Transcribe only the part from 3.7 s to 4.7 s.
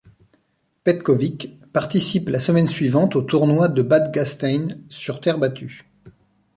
Bad Gastein